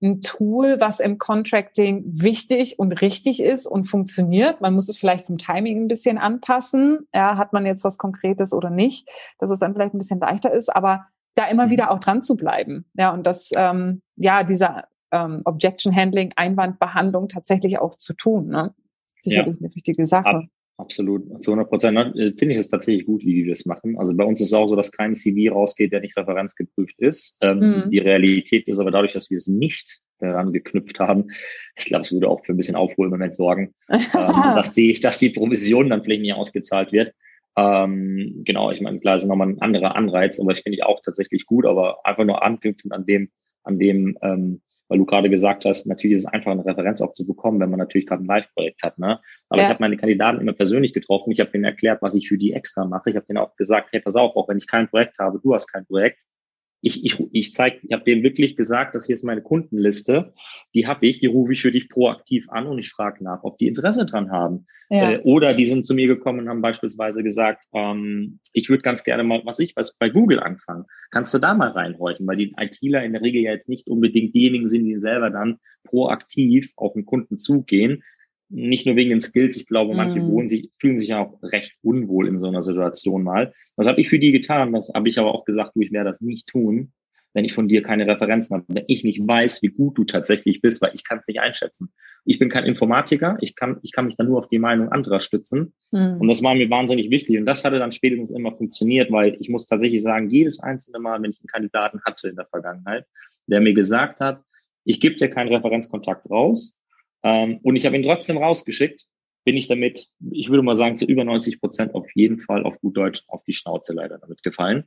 [0.02, 4.60] ein Tool, was im Contracting wichtig und richtig ist und funktioniert.
[4.60, 7.08] Man muss es vielleicht vom Timing ein bisschen anpassen.
[7.14, 10.52] Ja, hat man jetzt was Konkretes oder nicht, dass es dann vielleicht ein bisschen leichter
[10.52, 11.06] ist, aber
[11.38, 11.70] da immer mhm.
[11.70, 12.84] wieder auch dran zu bleiben.
[12.94, 18.48] Ja, und das, ähm, ja, dieser ähm, Objection Handling, Einwandbehandlung tatsächlich auch zu tun.
[18.48, 18.74] Ne?
[19.20, 19.66] Sicherlich ja.
[19.66, 20.26] eine wichtige Sache.
[20.26, 20.44] Ab,
[20.76, 21.94] absolut, zu 100 Prozent.
[21.94, 22.12] Ne?
[22.16, 23.98] Äh, finde ich es tatsächlich gut, wie die das machen.
[23.98, 27.36] Also bei uns ist es auch so, dass kein CV rausgeht, der nicht referenzgeprüft ist.
[27.40, 27.90] Ähm, mhm.
[27.90, 31.28] Die Realität ist aber dadurch, dass wir es nicht daran geknüpft haben.
[31.76, 34.00] Ich glaube, es würde auch für ein bisschen Aufruhr im Moment sorgen, ähm,
[34.54, 37.14] dass die, dass die Provision dann vielleicht nicht ausgezahlt wird.
[37.56, 41.00] Ähm, genau, ich meine, klar ist nochmal ein anderer Anreiz, aber ich finde ich auch
[41.04, 43.30] tatsächlich gut, aber einfach nur anknüpfend an dem,
[43.64, 47.12] an dem, ähm, weil du gerade gesagt hast, natürlich ist es einfach eine Referenz auch
[47.12, 48.98] zu bekommen, wenn man natürlich gerade ein Live-Projekt hat.
[48.98, 49.20] Ne?
[49.48, 49.64] Aber ja.
[49.64, 51.30] ich habe meine Kandidaten immer persönlich getroffen.
[51.30, 53.10] Ich habe denen erklärt, was ich für die extra mache.
[53.10, 55.52] Ich habe denen auch gesagt, hey, pass auf, auch wenn ich kein Projekt habe, du
[55.52, 56.22] hast kein Projekt,
[56.80, 60.32] ich, ich, ich zeig, ich habe denen wirklich gesagt, das hier ist meine Kundenliste,
[60.74, 63.58] die habe ich, die rufe ich für dich proaktiv an und ich frage nach, ob
[63.58, 64.66] die Interesse dran haben.
[64.90, 65.12] Ja.
[65.12, 69.04] Äh, oder die sind zu mir gekommen und haben beispielsweise gesagt, ähm, ich würde ganz
[69.04, 70.84] gerne mal, was ich was bei Google anfangen.
[71.10, 74.34] Kannst du da mal reinhorchen, weil die ITler in der Regel ja jetzt nicht unbedingt
[74.34, 78.02] diejenigen sind, die selber dann proaktiv auf den Kunden zugehen.
[78.50, 80.28] Nicht nur wegen den Skills, ich glaube, manche mm.
[80.28, 83.52] wohnen sich, fühlen sich ja auch recht unwohl in so einer Situation mal.
[83.76, 84.72] Was habe ich für die getan?
[84.72, 86.92] Das habe ich aber auch gesagt, du, ich werde das nicht tun,
[87.34, 90.62] wenn ich von dir keine Referenzen habe, wenn ich nicht weiß, wie gut du tatsächlich
[90.62, 91.92] bist, weil ich kann es nicht einschätzen.
[92.24, 95.20] Ich bin kein Informatiker, ich kann, ich kann mich dann nur auf die Meinung anderer
[95.20, 95.74] stützen.
[95.90, 96.16] Mhm.
[96.20, 97.38] Und das war mir wahnsinnig wichtig.
[97.38, 101.22] Und das hatte dann spätestens immer funktioniert, weil ich muss tatsächlich sagen, jedes einzelne Mal,
[101.22, 103.04] wenn ich einen Kandidaten hatte in der Vergangenheit,
[103.46, 104.42] der mir gesagt hat,
[104.84, 106.77] ich gebe dir keinen Referenzkontakt raus,
[107.22, 109.04] ähm, und ich habe ihn trotzdem rausgeschickt,
[109.44, 112.80] bin ich damit, ich würde mal sagen, zu über 90 Prozent auf jeden Fall auf
[112.80, 114.84] gut Deutsch auf die Schnauze leider damit gefallen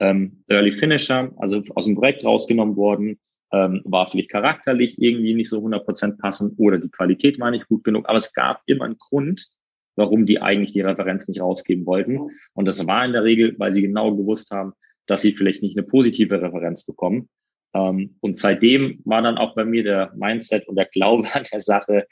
[0.00, 3.18] ähm, Early Finisher, also aus dem Projekt rausgenommen worden,
[3.52, 7.84] ähm, war vielleicht charakterlich irgendwie nicht so 100% passend oder die Qualität war nicht gut
[7.84, 9.48] genug, aber es gab immer einen Grund,
[9.96, 12.30] warum die eigentlich die Referenz nicht rausgeben wollten.
[12.54, 14.72] Und das war in der Regel, weil sie genau gewusst haben,
[15.06, 17.28] dass sie vielleicht nicht eine positive Referenz bekommen.
[17.74, 21.60] Ähm, und seitdem war dann auch bei mir der Mindset und der Glaube an der
[21.60, 22.06] Sache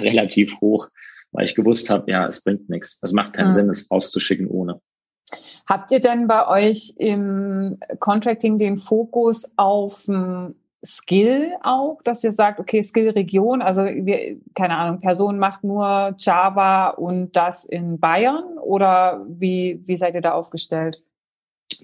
[0.00, 0.88] relativ hoch,
[1.32, 2.98] weil ich gewusst habe, ja, es bringt nichts.
[3.02, 3.50] Es macht keinen ja.
[3.52, 4.80] Sinn, es rauszuschicken ohne.
[5.66, 10.08] Habt ihr denn bei euch im Contracting den Fokus auf
[10.84, 16.90] Skill auch, dass ihr sagt, okay, Skill-Region, also wir, keine Ahnung, Person macht nur Java
[16.90, 21.02] und das in Bayern oder wie, wie seid ihr da aufgestellt?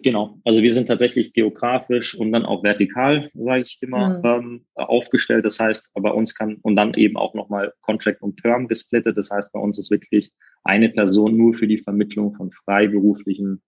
[0.02, 4.24] Genau, also wir sind tatsächlich geografisch und dann auch vertikal, sage ich immer, mhm.
[4.24, 5.44] ähm, aufgestellt.
[5.44, 9.18] Das heißt, bei uns kann und dann eben auch nochmal Contract und Term gesplittet.
[9.18, 13.62] Das heißt, bei uns ist wirklich eine Person nur für die Vermittlung von freiberuflichen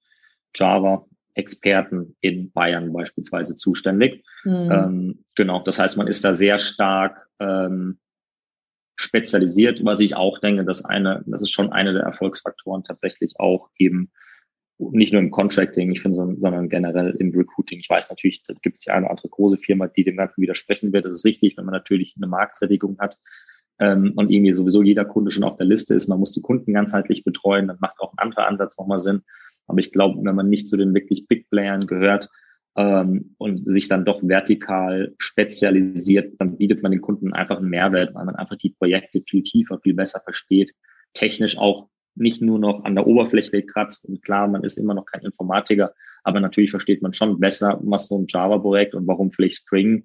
[0.54, 4.24] Java-Experten in Bayern beispielsweise zuständig.
[4.44, 4.70] Mhm.
[4.72, 7.98] Ähm, genau, das heißt, man ist da sehr stark ähm,
[8.96, 13.68] spezialisiert, was ich auch denke, dass eine, das ist schon einer der Erfolgsfaktoren tatsächlich auch
[13.76, 14.10] eben
[14.78, 17.78] nicht nur im Contracting, ich finde, sondern generell im Recruiting.
[17.78, 20.92] Ich weiß natürlich, da gibt es ja eine andere große Firma, die dem Ganzen widersprechen
[20.92, 21.06] wird.
[21.06, 23.18] Das ist richtig, wenn man natürlich eine Marktsättigung hat
[23.78, 26.08] ähm, und irgendwie sowieso jeder Kunde schon auf der Liste ist.
[26.08, 29.22] Man muss die Kunden ganzheitlich betreuen, dann macht auch ein anderer Ansatz nochmal Sinn.
[29.66, 32.28] Aber ich glaube, wenn man nicht zu den wirklich Big Playern gehört
[32.76, 38.14] ähm, und sich dann doch vertikal spezialisiert, dann bietet man den Kunden einfach einen Mehrwert,
[38.14, 40.72] weil man einfach die Projekte viel tiefer, viel besser versteht,
[41.14, 44.08] technisch auch nicht nur noch an der Oberfläche kratzt.
[44.08, 45.92] Und klar, man ist immer noch kein Informatiker,
[46.24, 50.04] aber natürlich versteht man schon besser, was so ein Java-Projekt und warum vielleicht Spring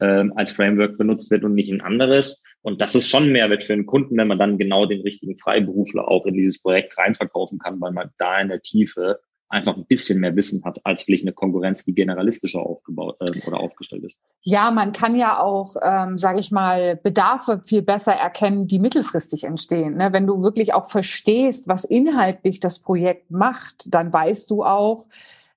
[0.00, 2.42] ähm, als Framework benutzt wird und nicht ein anderes.
[2.62, 5.38] Und das ist schon ein Mehrwert für einen Kunden, wenn man dann genau den richtigen
[5.38, 9.84] Freiberufler auch in dieses Projekt reinverkaufen kann, weil man da in der Tiefe einfach ein
[9.84, 14.22] bisschen mehr Wissen hat als vielleicht eine Konkurrenz, die generalistischer aufgebaut äh, oder aufgestellt ist.
[14.42, 19.44] Ja, man kann ja auch, ähm, sage ich mal, Bedarfe viel besser erkennen, die mittelfristig
[19.44, 19.96] entstehen.
[19.96, 20.12] Ne?
[20.12, 25.06] Wenn du wirklich auch verstehst, was inhaltlich das Projekt macht, dann weißt du auch,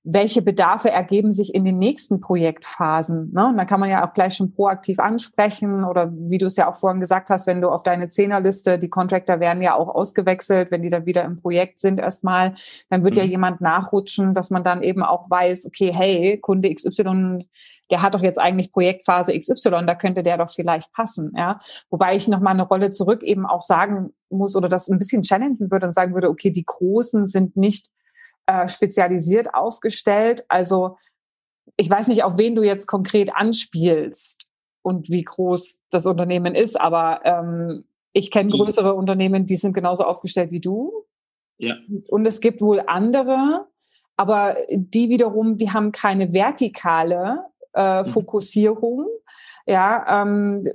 [0.06, 3.32] welche Bedarfe ergeben sich in den nächsten Projektphasen.
[3.32, 3.46] Ne?
[3.48, 6.70] Und da kann man ja auch gleich schon proaktiv ansprechen oder wie du es ja
[6.70, 10.70] auch vorhin gesagt hast, wenn du auf deine Zehnerliste, die Contractor werden ja auch ausgewechselt,
[10.70, 12.54] wenn die dann wieder im Projekt sind erstmal,
[12.90, 13.22] dann wird mhm.
[13.22, 17.46] ja jemand nachrutschen, dass man dann eben auch weiß, okay, hey, Kunde XY
[17.90, 21.60] der hat doch jetzt eigentlich Projektphase XY, da könnte der doch vielleicht passen, ja.
[21.90, 25.22] Wobei ich noch mal eine Rolle zurück eben auch sagen muss oder das ein bisschen
[25.22, 27.90] challengen würde und sagen würde, okay, die Großen sind nicht
[28.46, 30.44] äh, spezialisiert aufgestellt.
[30.48, 30.96] Also
[31.76, 34.46] ich weiß nicht, auf wen du jetzt konkret anspielst
[34.82, 38.58] und wie groß das Unternehmen ist, aber ähm, ich kenne mhm.
[38.58, 38.94] größere.
[38.94, 40.92] Unternehmen, die sind genauso aufgestellt wie du.
[41.58, 41.76] Ja.
[42.08, 43.66] Und es gibt wohl andere,
[44.16, 47.44] aber die wiederum, die haben keine vertikale
[47.74, 48.06] äh, mhm.
[48.06, 49.06] Fokussierung,
[49.66, 50.66] ja, ähm,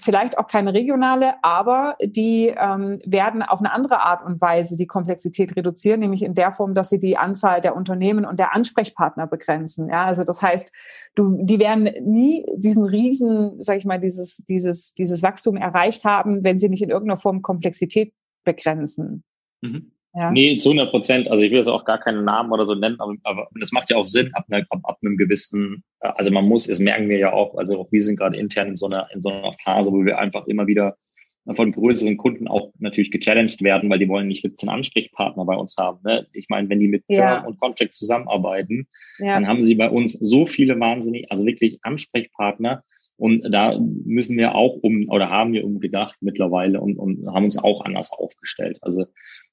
[0.00, 4.86] vielleicht auch keine regionale, aber die ähm, werden auf eine andere Art und Weise die
[4.86, 9.26] Komplexität reduzieren, nämlich in der Form, dass sie die Anzahl der Unternehmen und der Ansprechpartner
[9.26, 9.88] begrenzen.
[9.88, 10.72] Ja, also das heißt,
[11.16, 16.44] du, die werden nie diesen riesen, sag ich mal, dieses dieses dieses Wachstum erreicht haben,
[16.44, 18.14] wenn sie nicht in irgendeiner Form Komplexität
[18.44, 19.24] begrenzen.
[19.60, 19.95] Mhm.
[20.16, 20.30] Ja.
[20.30, 21.30] Nee, zu 100 Prozent.
[21.30, 23.90] Also ich will jetzt auch gar keinen Namen oder so nennen, aber, aber das macht
[23.90, 27.10] ja auch Sinn ab, ne, ab, ab einem gewissen, äh, also man muss, das merken
[27.10, 29.52] wir ja auch, also auch wir sind gerade intern in so einer, in so einer
[29.62, 30.96] Phase, wo wir einfach immer wieder
[31.54, 35.76] von größeren Kunden auch natürlich gechallenged werden, weil die wollen nicht 17 Ansprechpartner bei uns
[35.76, 36.00] haben.
[36.02, 36.26] Ne?
[36.32, 37.44] Ich meine, wenn die mit ja.
[37.44, 39.34] und Contract zusammenarbeiten, ja.
[39.34, 42.82] dann haben sie bei uns so viele wahnsinnig, also wirklich Ansprechpartner,
[43.18, 47.56] und da müssen wir auch um oder haben wir umgedacht mittlerweile und, und haben uns
[47.56, 48.78] auch anders aufgestellt.
[48.82, 49.06] Also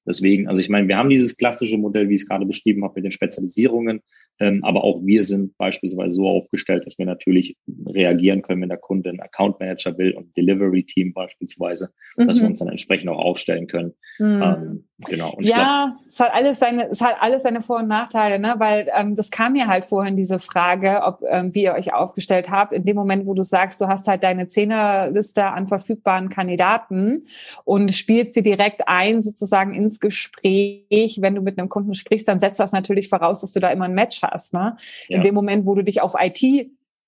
[0.06, 2.94] Deswegen, also ich meine, wir haben dieses klassische Modell, wie ich es gerade beschrieben habe,
[2.96, 4.02] mit den Spezialisierungen,
[4.39, 8.80] ähm, aber auch wir sind beispielsweise so aufgestellt, dass wir natürlich reagieren können, wenn der
[8.80, 12.28] Kunde einen Account Manager will und Delivery Team beispielsweise, mhm.
[12.28, 12.50] dass wir mhm.
[12.50, 13.94] uns dann entsprechend auch aufstellen können.
[14.18, 14.42] Mhm.
[14.42, 15.34] Ähm, genau.
[15.36, 18.56] Und ja, glaub, es hat alles seine, es hat alles seine Vor- und Nachteile, ne?
[18.58, 22.50] Weil ähm, das kam mir halt vorhin diese Frage, ob ähm, wie ihr euch aufgestellt
[22.50, 22.74] habt.
[22.74, 27.28] In dem Moment, wo du sagst, du hast halt deine Zehnerliste an verfügbaren Kandidaten
[27.66, 31.17] und spielst sie direkt ein sozusagen ins Gespräch.
[31.21, 33.86] Wenn du mit einem Kunden sprichst, dann setzt das natürlich voraus, dass du da immer
[33.86, 34.53] ein Match hast.
[34.53, 34.77] Ne?
[35.08, 35.17] Ja.
[35.17, 36.43] In dem Moment, wo du dich auf IT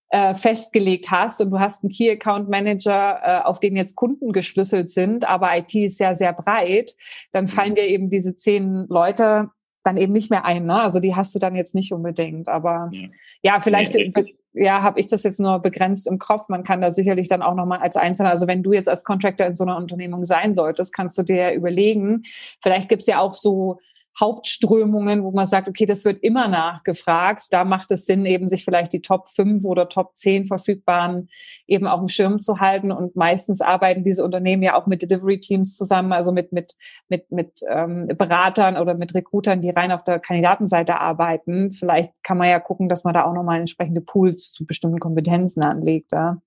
[0.09, 4.31] äh, festgelegt hast und du hast einen Key Account Manager, äh, auf den jetzt Kunden
[4.31, 6.95] geschlüsselt sind, aber IT ist ja sehr breit,
[7.31, 7.75] dann fallen mhm.
[7.75, 9.49] dir eben diese zehn Leute
[9.83, 10.65] dann eben nicht mehr ein.
[10.65, 10.81] Ne?
[10.81, 12.47] Also die hast du dann jetzt nicht unbedingt.
[12.47, 13.07] Aber ja,
[13.43, 14.11] ja vielleicht nee,
[14.55, 16.47] ja, habe ich das jetzt nur begrenzt im Kopf.
[16.49, 19.45] Man kann da sicherlich dann auch nochmal als Einzelner, also wenn du jetzt als Contractor
[19.47, 22.23] in so einer Unternehmung sein solltest, kannst du dir überlegen,
[22.61, 23.79] vielleicht gibt's ja auch so
[24.19, 27.47] Hauptströmungen, wo man sagt, okay, das wird immer nachgefragt.
[27.51, 31.29] Da macht es Sinn, eben sich vielleicht die Top 5 oder Top 10 verfügbaren
[31.67, 32.91] eben auf dem Schirm zu halten.
[32.91, 36.75] Und meistens arbeiten diese Unternehmen ja auch mit Delivery Teams zusammen, also mit, mit,
[37.09, 41.73] mit, mit ähm, Beratern oder mit Recruitern, die rein auf der Kandidatenseite arbeiten.
[41.73, 45.61] Vielleicht kann man ja gucken, dass man da auch nochmal entsprechende Pools zu bestimmten Kompetenzen
[45.63, 46.13] anlegt.
[46.13, 46.37] Ja.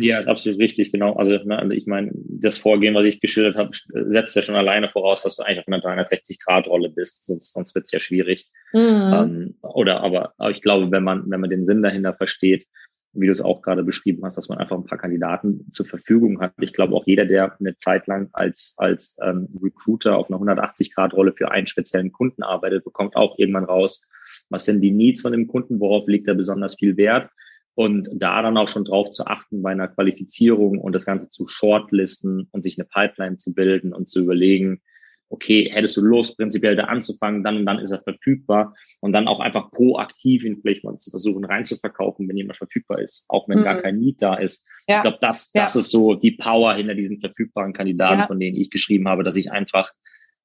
[0.00, 1.14] Ja, ist absolut richtig, genau.
[1.14, 3.70] Also, ne, also ich meine, das Vorgehen, was ich geschildert habe,
[4.06, 7.86] setzt ja schon alleine voraus, dass du eigentlich auf einer 360-Grad-Rolle bist, sonst, sonst wird
[7.86, 8.48] es ja schwierig.
[8.72, 8.78] Mhm.
[8.80, 12.68] Ähm, oder aber, aber ich glaube, wenn man, wenn man den Sinn dahinter versteht,
[13.12, 16.40] wie du es auch gerade beschrieben hast, dass man einfach ein paar Kandidaten zur Verfügung
[16.40, 16.52] hat.
[16.60, 21.32] Ich glaube auch jeder, der eine Zeit lang als, als ähm, Recruiter auf einer 180-Grad-Rolle
[21.32, 24.06] für einen speziellen Kunden arbeitet, bekommt auch irgendwann raus,
[24.48, 27.30] was sind die Needs von dem Kunden, worauf legt er besonders viel Wert
[27.78, 31.46] und da dann auch schon drauf zu achten bei einer Qualifizierung und das Ganze zu
[31.46, 34.80] shortlisten und sich eine Pipeline zu bilden und zu überlegen,
[35.28, 39.28] okay, hättest du Lust, prinzipiell da anzufangen, dann und dann ist er verfügbar und dann
[39.28, 43.60] auch einfach proaktiv ihn vielleicht mal zu versuchen reinzuverkaufen, wenn jemand verfügbar ist, auch wenn
[43.60, 43.64] mhm.
[43.64, 44.66] gar kein Need da ist.
[44.88, 44.96] Ja.
[44.96, 45.80] Ich glaube, das, das ja.
[45.80, 48.26] ist so die Power hinter diesen verfügbaren Kandidaten, ja.
[48.26, 49.92] von denen ich geschrieben habe, dass ich einfach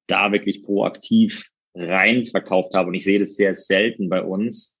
[0.06, 4.73] da wirklich proaktiv rein verkauft habe und ich sehe das sehr selten bei uns,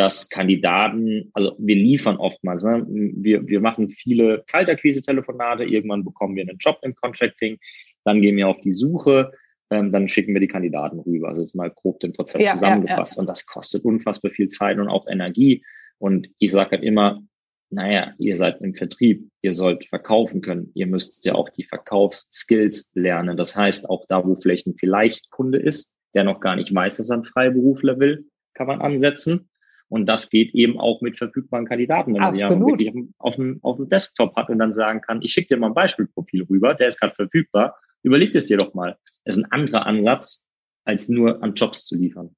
[0.00, 2.86] dass Kandidaten, also wir liefern oftmals, ne?
[2.88, 7.58] wir, wir machen viele Kaltakquise-Telefonate, irgendwann bekommen wir einen Job im Contracting,
[8.04, 9.30] dann gehen wir auf die Suche,
[9.68, 11.28] ähm, dann schicken wir die Kandidaten rüber.
[11.28, 13.12] Also jetzt mal grob den Prozess ja, zusammengefasst.
[13.12, 13.20] Ja, ja.
[13.20, 15.62] Und das kostet unfassbar viel Zeit und auch Energie.
[15.98, 17.22] Und ich sage halt immer,
[17.68, 22.92] naja, ihr seid im Vertrieb, ihr sollt verkaufen können, ihr müsst ja auch die Verkaufsskills
[22.94, 23.36] lernen.
[23.36, 27.10] Das heißt, auch da, wo vielleicht ein Vielleicht-Kunde ist, der noch gar nicht weiß, dass
[27.10, 29.49] er einen Freiberufler will, kann man ansetzen.
[29.90, 33.58] Und das geht eben auch mit verfügbaren Kandidaten, wenn man sie ja wirklich auf dem,
[33.62, 36.74] auf dem Desktop hat und dann sagen kann, ich schicke dir mal ein Beispielprofil rüber,
[36.74, 38.96] der ist gerade verfügbar, überleg es dir doch mal.
[39.24, 40.46] Das ist ein anderer Ansatz,
[40.84, 42.36] als nur an Jobs zu liefern.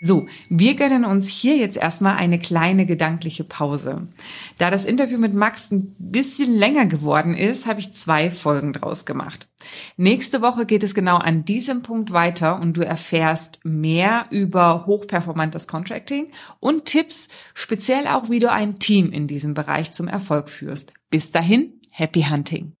[0.00, 4.06] So, wir gönnen uns hier jetzt erstmal eine kleine gedankliche Pause.
[4.56, 9.06] Da das Interview mit Max ein bisschen länger geworden ist, habe ich zwei Folgen draus
[9.06, 9.48] gemacht.
[9.96, 15.66] Nächste Woche geht es genau an diesem Punkt weiter und du erfährst mehr über hochperformantes
[15.66, 16.30] Contracting
[16.60, 20.94] und Tipps, speziell auch, wie du ein Team in diesem Bereich zum Erfolg führst.
[21.10, 22.77] Bis dahin, happy hunting!